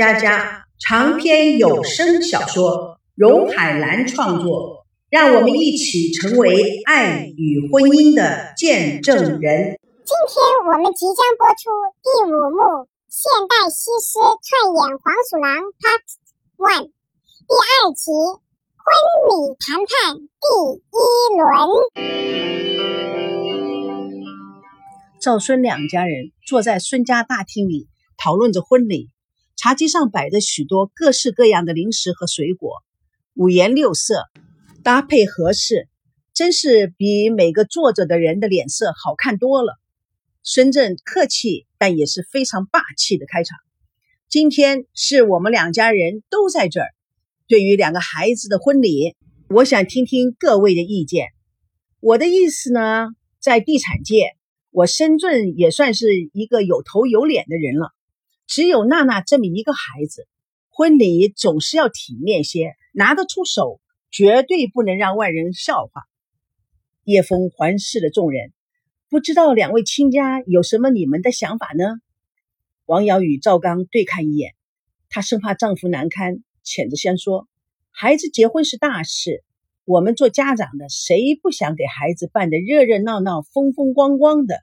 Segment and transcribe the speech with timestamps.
[0.00, 4.86] 佳佳长篇有声小说，荣海兰创作。
[5.10, 9.78] 让我们一起成为爱与婚姻的见证人。
[10.06, 11.68] 今天我们即将播出
[12.00, 12.62] 第五幕
[13.10, 16.00] 《现代西施串演黄鼠狼》Part
[16.56, 16.86] One，
[17.46, 18.08] 第二集
[18.80, 18.88] 婚
[19.28, 20.48] 礼谈判第
[20.96, 20.96] 一
[21.36, 21.44] 轮。
[25.20, 29.10] 赵孙两家人坐在孙家大厅里讨论着婚礼。
[29.62, 32.82] 茶几上摆着许多各式各样的零食和水果，
[33.34, 34.22] 五颜六色，
[34.82, 35.86] 搭配合适，
[36.32, 39.78] 真是比每个坐着的人的脸色好看多了。
[40.42, 43.58] 孙正客气，但也是非常霸气的开场
[44.30, 46.88] ：“今天是我们两家人都在这儿，
[47.46, 49.14] 对于两个孩子的婚礼，
[49.50, 51.26] 我想听听各位的意见。
[52.00, 54.30] 我的意思呢，在地产界，
[54.70, 57.90] 我深圳也算是一个有头有脸的人了。”
[58.50, 60.26] 只有娜娜这么一个孩子，
[60.70, 63.80] 婚礼总是要体面些，拿得出手，
[64.10, 66.02] 绝对不能让外人笑话。
[67.04, 68.52] 叶枫环视了众人，
[69.08, 72.00] 不知道两位亲家有什么你们的想法呢？
[72.86, 74.56] 王瑶与赵刚对看一眼，
[75.10, 77.46] 她生怕丈夫难堪，浅着先说
[77.94, 79.44] ：“孩子结婚是大事，
[79.84, 84.56] 我们做家长的谁不想给孩子办得热热闹闹、风风光光的？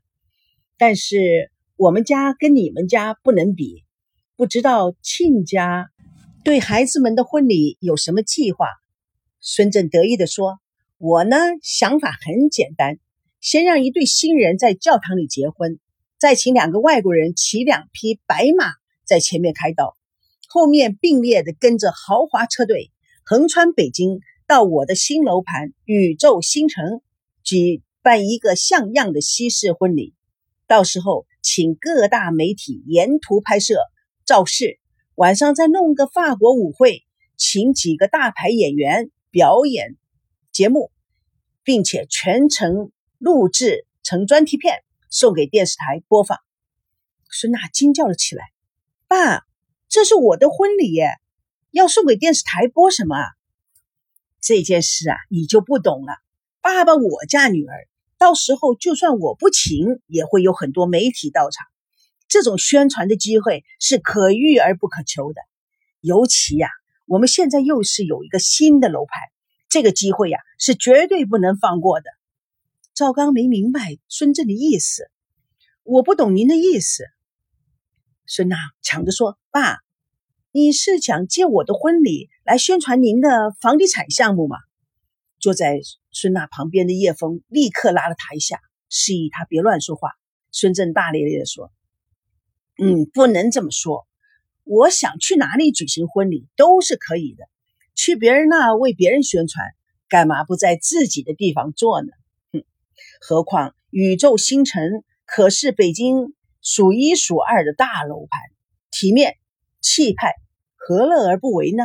[0.78, 3.84] 但是……”我们家跟你们家不能比，
[4.36, 5.92] 不知道亲家
[6.44, 8.66] 对孩子们的婚礼有什么计划？
[9.42, 10.58] 孙正得意地说
[10.98, 12.98] ：“我呢，想法很简单，
[13.42, 15.78] 先让一对新人在教堂里结婚，
[16.18, 18.72] 再请两个外国人骑两匹白马
[19.06, 19.96] 在前面开道，
[20.48, 22.90] 后面并列的跟着豪华车队
[23.24, 27.02] 横穿北京，到我的新楼盘宇宙新城，
[27.44, 30.16] 举办一个像样的西式婚礼。
[30.66, 33.80] 到时候。”请各大媒体沿途拍摄
[34.26, 34.82] 造势，
[35.16, 37.06] 晚上再弄个法国舞会，
[37.38, 39.96] 请几个大牌演员表演
[40.52, 40.92] 节目，
[41.64, 46.38] 并且全程录制成专题片送给电视台播放。
[47.30, 48.44] 孙娜惊叫了起来
[49.08, 49.46] ：“爸，
[49.88, 51.12] 这是我的婚礼耶，
[51.72, 53.16] 要送给电视台播什么？
[54.42, 56.18] 这件事啊，你就不懂了。
[56.60, 61.66] 爸爸，我嫁女儿。”到时候就算我不请，也会有很多媒体到场。
[62.28, 65.42] 这种宣传的机会是可遇而不可求的。
[66.02, 66.70] 尤其呀，
[67.06, 69.22] 我们现在又是有一个新的楼盘，
[69.70, 72.06] 这个机会呀是绝对不能放过的。
[72.94, 75.10] 赵刚没明白孙正的意思，
[75.84, 77.06] 我不懂您的意思。
[78.26, 79.78] 孙娜抢着说：“爸，
[80.52, 84.58] 你是想借我的婚礼来宣传您的房地产项目吗？”
[85.40, 85.80] 坐在
[86.12, 88.60] 孙娜旁边的叶枫立刻拉了她一下，
[88.90, 90.12] 示意她别乱说话。
[90.52, 91.72] 孙正大咧咧地说
[92.82, 94.08] ：“嗯，不能这么说。
[94.64, 97.46] 我想去哪里举行婚礼都是可以的，
[97.94, 99.66] 去别人那为别人宣传，
[100.10, 102.08] 干嘛不在自己的地方做呢？
[102.54, 102.64] 哼，
[103.22, 108.42] 何况宇宙星辰可是北京数一数二的大楼盘，
[108.90, 109.38] 体面
[109.80, 110.34] 气派，
[110.76, 111.84] 何乐而不为呢？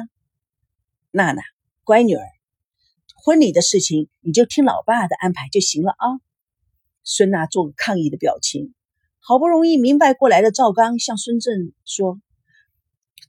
[1.11, 1.43] 娜娜，
[1.85, 2.25] 乖女儿。”
[3.25, 6.19] 婚礼的事情，你就听老爸的安排就行了啊！
[7.05, 8.75] 孙娜做个抗议的表情。
[9.21, 12.21] 好不容易明白过来的赵刚向孙正说：“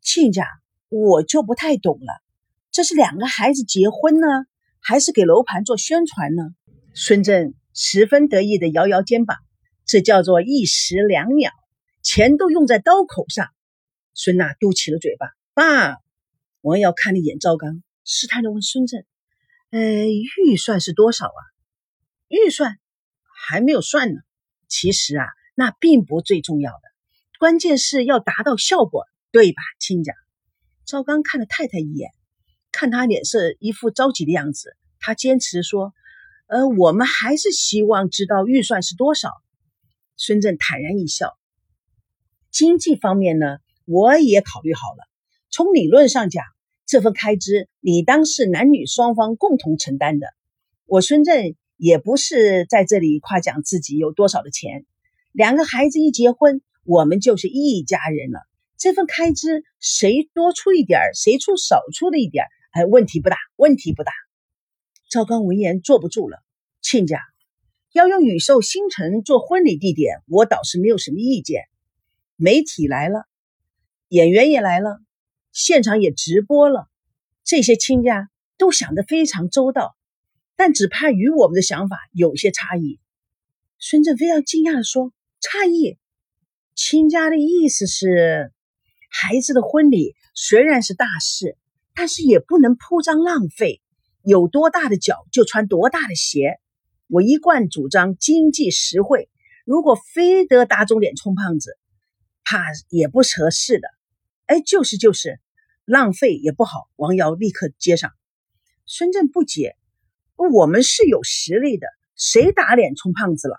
[0.01, 0.47] 亲家，
[0.89, 2.23] 我就不太懂了，
[2.71, 4.27] 这是两个孩子结婚呢，
[4.79, 6.41] 还是给楼盘做宣传呢？”
[6.95, 9.37] 孙正十分得意的摇摇肩膀
[9.85, 11.51] ：“这叫做一石两鸟，
[12.01, 13.49] 钱都用在刀口上。”
[14.15, 15.27] 孙娜嘟起了嘴巴。
[15.53, 15.97] 爸，
[16.61, 19.05] 王瑶看了一眼赵刚，试探的问孙正。
[19.73, 19.79] 呃，
[20.45, 21.41] 预算是多少啊？
[22.27, 22.77] 预算
[23.47, 24.21] 还没有算呢。
[24.67, 25.25] 其实啊，
[25.55, 26.81] 那并不最重要的，
[27.39, 30.13] 关键是要达到效果，对吧，亲家？
[30.85, 32.11] 赵刚看了太太一眼，
[32.71, 35.91] 看他脸色一副着急的样子，他坚持说
[36.45, 39.31] ：“呃，我们还是希望知道预算是多少。”
[40.17, 41.35] 孙正坦然一笑
[42.53, 45.03] ：“经济方面呢，我也考虑好了。
[45.49, 46.45] 从理论上讲。”
[46.85, 50.27] 这份开支理当是男女双方共同承担的。
[50.85, 54.85] 我孙正也不是在这里夸奖自己有多少的钱。
[55.31, 58.39] 两个孩子一结婚，我们就是一家人了。
[58.77, 64.11] 这份开支谁多出一点谁出少出了一点哎，问题不大，问题不大。
[65.09, 66.39] 赵刚闻言坐不住了，
[66.81, 67.19] 亲家
[67.93, 71.63] 要用宇寿星辰做婚礼地点，我倒是没有什么意见。
[72.35, 73.25] 媒体来了，
[74.09, 74.99] 演员也来了。
[75.53, 76.89] 现场也直播了，
[77.43, 79.95] 这些亲家都想得非常周到，
[80.55, 82.99] 但只怕与我们的想法有些差异。
[83.77, 85.99] 孙正非常惊讶地说：“差异？
[86.73, 88.51] 亲家的意思是？”
[89.15, 91.55] 孩子的婚礼虽然是大事，
[91.93, 93.79] 但是也不能铺张浪费。
[94.23, 96.59] 有多大的脚就穿多大的鞋。
[97.07, 99.29] 我一贯主张经济实惠，
[99.65, 101.77] 如果非得打肿脸充胖子，
[102.43, 103.87] 怕也不合适的。
[104.45, 105.39] 哎，就是就是，
[105.85, 106.87] 浪费也不好。
[106.95, 108.11] 王瑶立刻接上。
[108.85, 109.75] 孙振不解，
[110.35, 113.55] 我们是有实力的，谁打脸充胖子了？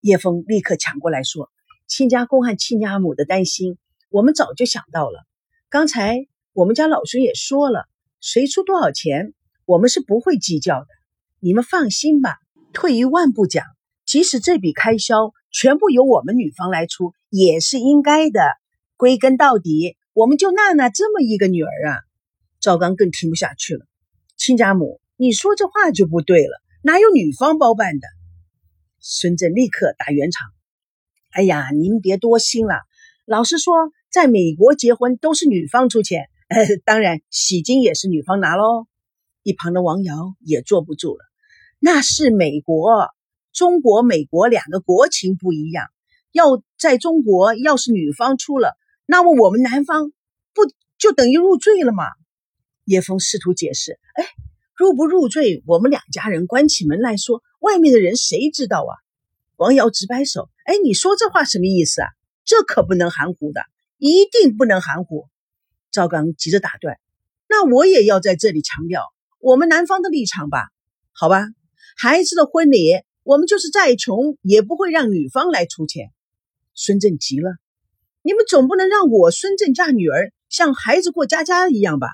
[0.00, 1.50] 叶枫立刻抢过来说
[1.88, 3.76] ：“亲家公和亲家母的担心，
[4.08, 5.24] 我们早就想到了。
[5.68, 7.86] 刚才我们家老孙也说了，
[8.20, 9.34] 谁出多少钱，
[9.64, 10.86] 我们是不会计较的。
[11.40, 12.38] 你们放心吧。
[12.72, 13.64] 退一万步讲，
[14.04, 18.40] 即使这笔开销全部由我们女方来出，也是应该的。
[18.96, 22.00] 归根到底，我们就娜娜这么一个女儿啊。”
[22.58, 23.84] 赵刚更听不下去了
[24.38, 28.08] ：“亲家母，你说这话就不对了，哪有女方包办的？”
[28.98, 30.48] 孙振立刻打圆场
[31.32, 32.76] ：“哎呀，您别多心了。
[33.26, 33.74] 老实说，
[34.10, 38.86] 在美国结婚都是女方出钱，呃， 当然喜金也是女方拿喽。”
[39.44, 41.20] 一旁的王瑶也坐不住了
[41.78, 43.10] ：“那是美国，
[43.52, 45.86] 中国、美国两个国情不一样。
[46.32, 48.76] 要在中国，要是女方出了，
[49.06, 50.12] 那么我们男方
[50.52, 50.62] 不
[50.98, 52.04] 就等于入赘了吗？”
[52.84, 54.24] 叶枫试图解释：“哎，
[54.76, 58.92] 入不入赘，我们两家人关起门来说。”外面的人谁知道啊？
[59.56, 62.08] 王瑶直摆手：“哎，你说这话什么意思啊？
[62.44, 63.62] 这可不能含糊的，
[63.98, 65.26] 一定不能含糊。”
[65.90, 66.98] 赵刚急着打断
[67.48, 69.02] ：“那我也要在这里强调
[69.40, 70.68] 我们男方的立场吧？
[71.12, 71.48] 好吧，
[71.96, 72.92] 孩子的婚礼，
[73.24, 76.12] 我们就是再穷也不会让女方来出钱。”
[76.74, 77.56] 孙振急了
[78.26, 82.08] ：“你们总不能让我孙振嫁女儿像孩子过家家一样吧？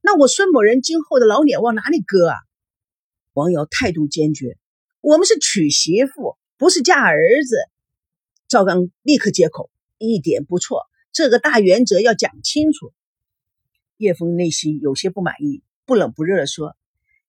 [0.00, 2.36] 那我孙某人今后的老脸往哪里搁啊？”
[3.34, 4.56] 王瑶态度坚决。
[5.00, 7.56] 我们是娶媳妇，不是嫁儿子。
[8.46, 12.92] 赵刚立刻接口：“一点不错，这个大原则要讲清楚。”
[13.98, 16.76] 叶枫内心有些不满意，不冷不热地说：“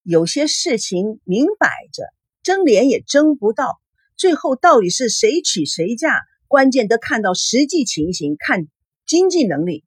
[0.03, 2.03] 有些事情明摆着，
[2.43, 3.81] 争脸也争不到。
[4.15, 6.19] 最后到底是谁娶谁嫁，
[6.51, 8.67] 关键得看到实际情形，看
[9.05, 9.85] 经济能力。”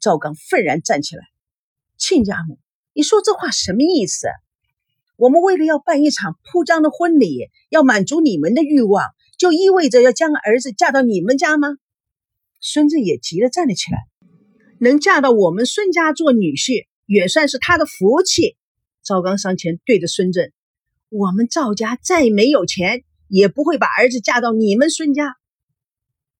[0.00, 1.24] 赵刚愤然站起来
[1.96, 2.58] ：“亲家母，
[2.92, 4.28] 你说这话什么意思？”
[5.16, 9.02] 我们为了要办一场铺张的婚礼，要满足你们的欲望，
[9.38, 11.68] 就意味着要将儿子嫁到你们家吗？
[12.60, 13.98] 孙子也急了，站了起来，
[14.78, 18.56] 能嫁到我们孙家做女婿，也算是他的福气。
[19.02, 20.52] 赵刚上前对着孙振
[21.08, 25.34] ：“我们赵家再没有钱，也不会把儿子嫁到你们孙家。”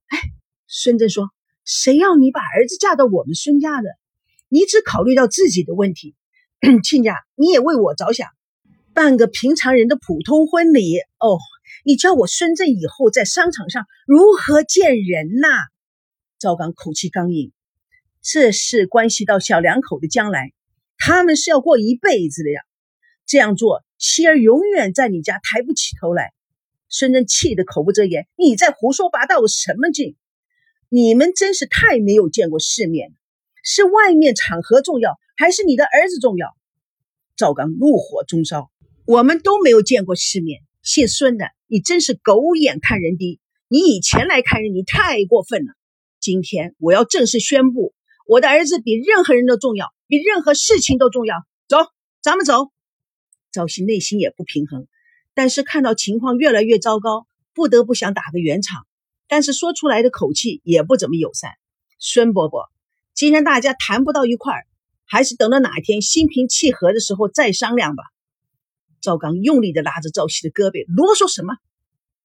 [0.09, 0.19] 哎，
[0.67, 1.31] 孙振说
[1.65, 3.89] ：“谁要你把儿子嫁到我们孙家的？
[4.49, 6.15] 你只考虑到自己的问题，
[6.83, 8.29] 亲家，你也为我着想。”
[8.95, 11.39] 办个平常人的普通婚礼哦，
[11.85, 15.49] 你叫我孙振以后在商场上如何见人呐？
[16.41, 17.53] 赵刚口气刚硬，
[18.23, 20.53] 这事关系到小两口的将来，
[20.97, 22.61] 他们是要过一辈子的呀。
[23.25, 26.33] 这样做，妻儿永远在你家抬不起头来。
[26.89, 30.17] 孙振气得口不择言：“你在胡说八道什么劲？
[30.89, 33.15] 你们真是太没有见过世面了！
[33.63, 36.49] 是外面场合重要，还是你的儿子重要？”
[37.37, 38.71] 赵刚怒火中烧。
[39.07, 43.41] 我们都没有见过世面，姓孙的，你真是狗眼看人低。
[43.69, 45.73] 你以前来看人，你太过分了。
[46.21, 47.95] 今天我要正式宣布，
[48.27, 51.37] 我的儿子比任何人都重要，比任何事情都重要。
[51.69, 51.79] 走，
[52.23, 52.71] 咱们走。
[53.51, 54.87] 赵熙内心也不平衡，
[55.39, 58.89] 但是看到情况越来越糟糕，不得不想打个圆场，
[59.29, 61.53] 但是说出来的口气也不怎么友善。
[62.01, 62.69] 孙伯伯，
[63.15, 64.67] 既然大家谈不到一块儿，
[65.05, 68.03] 还是等到哪一天心平气和的时候再商量吧。
[69.01, 71.55] 赵刚用力的拉着赵熙的胳膊，啰嗦什么？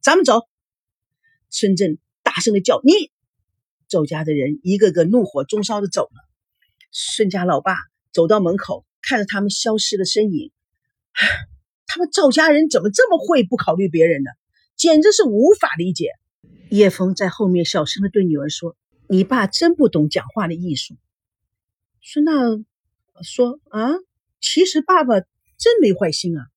[0.02, 0.48] 咱们走！
[1.52, 3.12] 孙振大声的叫：“你！”
[3.88, 6.16] 赵家的人一个个怒火中烧的走了。
[6.92, 7.76] 孙家老爸
[8.12, 10.52] 走到门口，看着他们消失的身影，
[11.86, 14.30] 他们赵家人怎么这么会不考虑别人呢？
[14.76, 16.10] 简直是无法理解。
[16.70, 18.76] 叶枫在后面小声的对女儿说
[19.08, 20.96] ：“你爸真不懂讲话的艺术。”
[22.02, 22.32] 孙娜
[23.22, 23.92] 说：“啊，
[24.42, 26.48] 其实爸爸真没坏心啊。”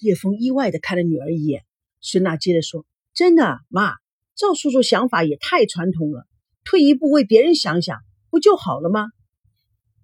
[0.00, 1.64] 叶枫意外的看了女儿一眼，
[2.00, 3.94] 孙娜接着说：“真的，妈，
[4.34, 6.26] 赵叔叔想法也太传统了，
[6.64, 8.00] 退一步为别人想想，
[8.30, 9.06] 不就好了吗？”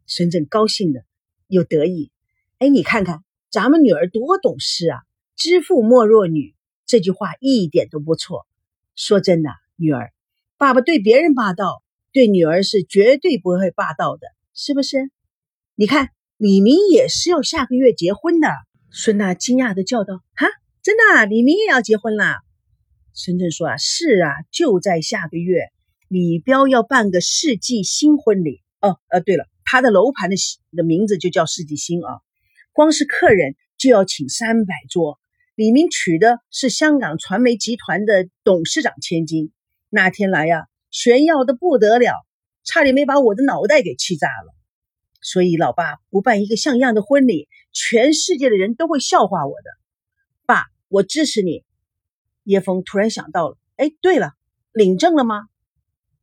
[0.06, 1.04] 孙振高兴的
[1.48, 2.12] 又得意
[2.58, 5.00] ：“哎，你看看咱们女儿多懂事啊！
[5.34, 6.54] 知父莫若女，
[6.86, 8.46] 这句话一点都不错。
[8.94, 10.12] 说真的，女儿，
[10.56, 15.10] 爸爸对别人霸道，对女儿是绝对不会霸道的，是不是？
[15.74, 18.48] 你看，李明也是要下个月结婚的。”
[18.92, 20.46] 孙娜惊讶的叫道：“哈，
[20.82, 21.26] 真的？
[21.26, 22.36] 李明也要结婚了？”
[23.14, 25.70] 孙振说：“啊，是啊，就在下个月。
[26.06, 28.62] 李彪要办个世纪新婚礼。
[28.80, 30.36] 哦，呃，对了，他的楼盘的
[30.76, 32.20] 的名字就叫世纪新啊。
[32.72, 35.18] 光是客人就要请三百桌。
[35.54, 39.52] 李明娶的是香港传媒集团的董事长千金，
[39.88, 42.14] 那天来呀，炫耀的不得了，
[42.64, 44.54] 差点没把我的脑袋给气炸了。
[45.20, 49.70] 所以，老爸不办一个像样的婚礼，全世界的人都会笑话我的。
[50.46, 51.64] 爸，我支持你。
[52.42, 54.32] 叶枫突然想到了，哎，对了，
[54.72, 55.48] 领证了吗？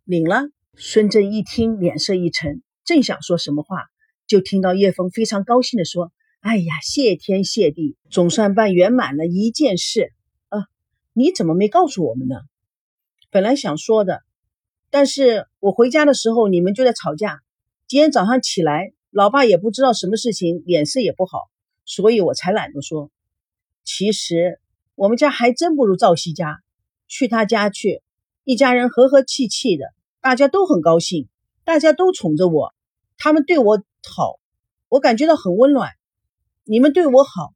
[0.03, 0.49] 领了。
[0.79, 3.85] 孙振一听，脸色一沉，正想说什么话，
[4.25, 6.11] 就听到叶枫非常高兴地说
[6.47, 10.13] ：“哎呀，谢天谢地，总算办圆满了一件事
[10.47, 10.67] 啊！
[11.11, 12.37] 你怎么没告诉我们呢？
[13.29, 14.21] 本来想说的，
[14.89, 17.41] 但是我回家的时候你们就在吵架。
[17.85, 21.49] 今天早上起来，老爸也不知道什么事情，脸色也不好，
[21.83, 23.11] 所以我才懒得说。
[23.83, 24.61] 其实
[24.95, 26.61] 我们家还真不如赵熙家，
[27.09, 28.01] 去他家去，
[28.45, 29.87] 一家人和和气气的。”
[30.23, 31.27] 大家都很高兴，
[31.65, 32.73] 大家都宠着我，
[33.17, 33.83] 他们对我
[34.15, 34.39] 好，
[34.87, 35.91] 我感觉到很温暖。
[36.69, 37.53] 你们对我好，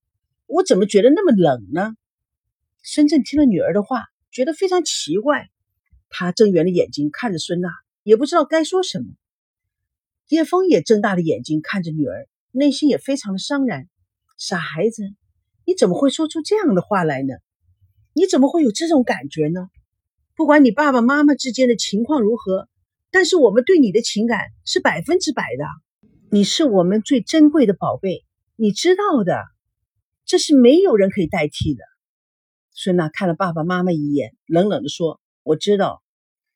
[0.48, 1.96] 我怎么觉得那么冷呢？
[2.82, 5.50] 孙振听了女儿的话，觉得非常奇怪。
[6.08, 7.70] 他睁圆了眼睛看着孙娜，
[8.03, 9.08] 也不知道该说什么。
[10.30, 13.89] 叶枫也睁大了眼睛看着女儿，内心也非常的伤然。
[14.38, 15.03] 傻孩子，
[15.65, 17.34] 你怎么会说出这样的话来呢？
[18.13, 19.68] 你怎么会有这种感觉呢？
[20.38, 22.70] 不管你爸爸妈妈之间的情况如何，
[23.12, 25.65] 但是我们对你的情感是百分之百的。
[26.32, 28.24] 你是我们最珍贵的宝贝，
[28.63, 29.41] 你知道的，
[30.24, 31.82] 这是没有人可以代替的。
[32.75, 36.03] 孙娜看了爸爸妈妈一眼，冷冷地说：“我知道。”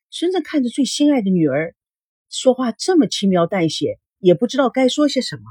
[0.08, 1.74] 孙正看着最心爱的女儿，
[2.30, 5.42] 说话这么轻描淡写，也不知道该说些什么。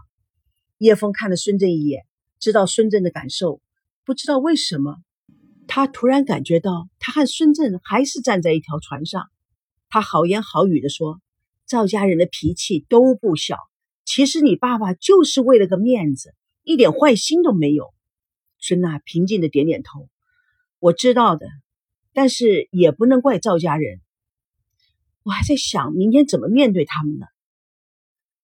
[0.77, 2.05] 叶枫看了孙振一眼，
[2.39, 3.59] 知道孙振的感受，
[4.05, 4.95] 不知道为什么。
[5.67, 9.29] 他突然感觉到，他和孙振还是站在一条船上。
[9.89, 11.19] 他好言好语地说
[11.67, 13.57] ：“赵家人的脾气都不小，
[14.05, 16.33] 其实你爸爸就是为了个面子，
[16.65, 17.93] 一点坏心都没有。”
[18.59, 20.09] 孙娜平静的点点头
[20.79, 21.47] ：“我知道的，
[22.11, 24.01] 但是也不能怪赵家人。
[25.23, 27.27] 我还在想明天怎么面对他们呢。”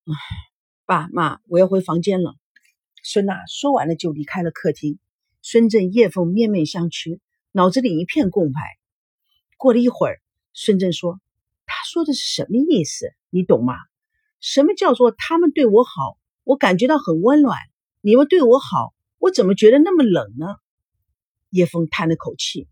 [0.05, 0.13] 唉，
[0.85, 2.35] 爸妈，我要回房间了。
[3.03, 4.99] 孙娜说完了，就离开了客厅。
[5.41, 7.19] 孙振、叶枫面面相觑，
[7.51, 8.61] 脑子里一片空白。
[9.57, 10.21] 过了一会儿，
[10.53, 11.19] 孙振说
[11.65, 13.13] ：“他说的是什么意思？
[13.31, 13.73] 你懂吗？
[14.39, 17.57] 什么叫做他们对我好，我感觉到很温暖；
[18.01, 20.45] 你们对我好，我怎么觉得那么冷呢？”
[21.49, 22.67] 叶枫叹了口气：“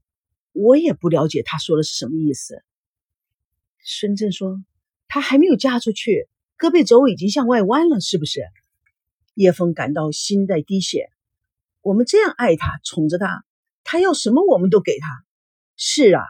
[0.53, 2.63] 我也不了解他说的是什么意思。”
[3.83, 4.63] 孙振说
[5.07, 8.41] ：“他还没有嫁出去，胳膊肘已经向外弯了，是不是？”
[9.35, 11.09] 叶枫感到心在滴血。
[11.81, 13.45] 我们这样爱他，宠着他，
[13.85, 15.07] 他要什么我们都给他。
[15.77, 16.21] 是啊，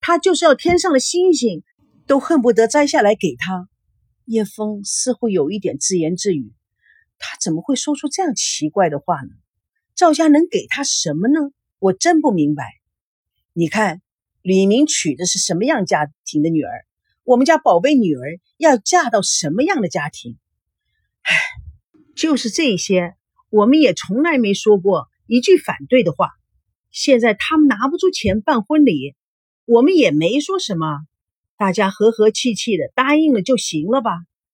[0.00, 1.62] 他就是要天上的星星，
[2.08, 3.68] 都恨不得摘下来给他。
[4.24, 6.52] 叶枫似乎有一点自言自语：
[7.18, 9.30] 他怎么会说出这样奇怪的话呢？
[9.94, 11.40] 赵家能给他什么呢？
[11.78, 12.64] 我真不明白。
[13.52, 14.02] 你看，
[14.42, 16.84] 李明娶的是什么样家庭的女儿？
[17.24, 20.36] 我们家宝贝女儿要嫁到什么样的家庭？
[21.22, 21.34] 唉，
[22.14, 23.14] 就是这些。
[23.48, 26.30] 我们也从来没说过一句反对的话。
[26.90, 29.14] 现在他们拿不出钱办婚礼，
[29.64, 31.06] 我们也没说什么，
[31.56, 34.10] 大家和和气气的答应了就行了吧？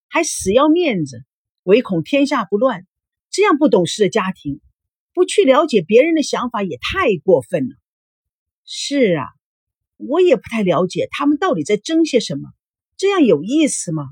[0.09, 1.25] 还死要面子，
[1.63, 2.87] 唯恐天下不乱。
[3.31, 4.61] 这样不懂事的家庭，
[5.15, 7.77] 不去了解别人的想法也太过分了。
[8.65, 9.27] 是啊，
[9.97, 12.51] 我也不太了解他们到底在争些什么，
[12.99, 14.05] 这样有意思吗？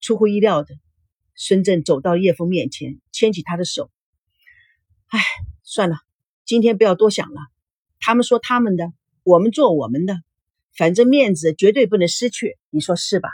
[0.00, 0.74] 出乎意料的，
[1.34, 3.90] 孙振走到叶枫面前，牵起他的手。
[5.08, 5.20] 哎，
[5.62, 5.96] 算了，
[6.46, 7.40] 今天不要多想了。
[7.98, 10.16] 他们说他们的，我们做我们的，
[10.74, 13.28] 反正面子绝对不能失去，你说是吧？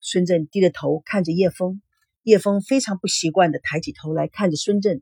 [0.00, 1.82] 孙振低着头看着叶枫，
[2.26, 5.00] 叶枫非常不习惯的抬起头来看着孙振。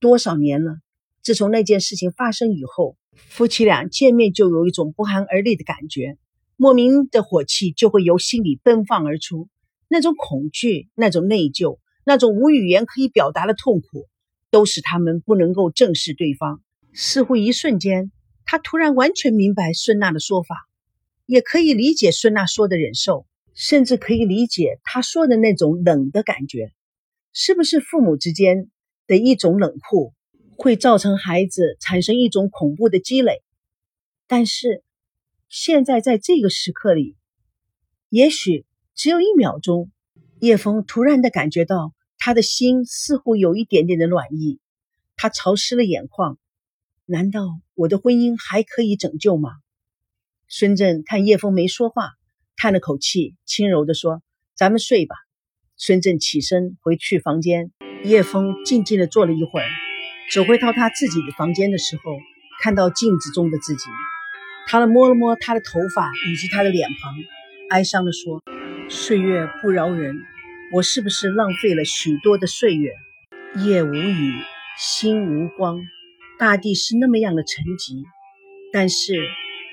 [0.00, 0.78] 多少年了，
[1.22, 6.16] 自从那件事情发生以后，夫妻俩见面就有一种不寒而栗的感觉，
[6.56, 9.50] 莫名的火气就会由心里奔放而出，
[9.88, 14.08] 那种恐惧，那种内疚，那种无语言可以表达的痛苦。
[14.50, 16.62] 都使他们不能够正视对方。
[16.94, 18.10] 似乎一瞬间，
[18.46, 20.66] 他突然完全明白孙娜的说法，
[21.26, 23.26] 也可以理解孙娜说的忍受，
[23.58, 26.72] 甚至可以理解他说的那种冷的感觉。
[27.32, 28.70] 是不是父母之间
[29.08, 30.14] 的一种冷酷，
[30.56, 33.42] 会造成孩子产生一种恐怖的积累？
[34.28, 34.84] 但是
[35.48, 37.16] 现在在这个时刻里，
[38.08, 39.90] 也许只有一秒钟，
[40.38, 41.92] 叶枫突然的感觉到。
[42.20, 44.58] 他的心似乎有一点点的暖意，
[45.14, 46.36] 他潮湿了眼眶。
[47.06, 49.50] 难道我的婚姻还可以拯救吗？
[50.48, 52.17] 孙振看叶枫没说话，
[52.58, 54.20] 叹了口气，轻柔地说
[54.54, 55.14] ：“咱们睡吧。”
[55.78, 57.70] 孙正起身回去房间。
[58.04, 59.66] 叶枫静静地坐了一会儿，
[60.32, 62.16] 走回到他自己的房间的时候，
[62.60, 63.84] 看到镜子中的自己，
[64.66, 67.14] 他摸了摸他的头发以及他的脸庞，
[67.70, 68.42] 哀伤地说
[68.88, 70.16] ：“岁月不饶人，
[70.72, 72.92] 我是不是浪费了许多的岁月？
[73.64, 74.34] 夜无雨，
[74.76, 75.80] 心无光，
[76.38, 78.04] 大地是那么样的沉寂，
[78.72, 79.14] 但是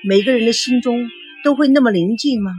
[0.04, 1.08] 每个人的心中
[1.44, 2.52] 都会那么宁静吗？”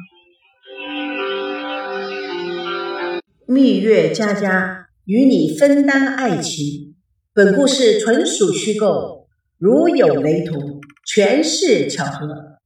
[3.50, 6.96] 蜜月佳佳与你分担爱情。
[7.34, 9.28] 本故事纯属虚构，
[9.58, 12.58] 如有雷同，全是巧合。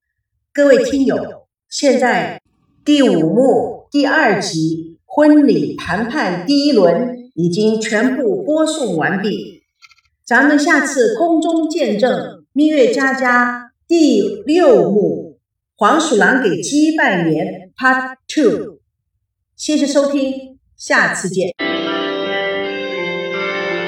[0.51, 2.41] 各位听友，现在
[2.83, 9.61] 第五幕第二集婚礼谈判第一轮已经全部播送完毕，
[10.25, 15.37] 咱们下次空中见证蜜月佳佳第六幕
[15.75, 18.79] 黄鼠狼给鸡拜年 Part Two。
[19.55, 20.50] 谢谢收听。
[20.81, 21.70] 下次见。